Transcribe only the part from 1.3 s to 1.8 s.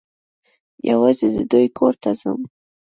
د دوی